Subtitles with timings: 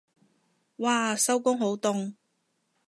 [0.79, 2.15] 嘩收工好凍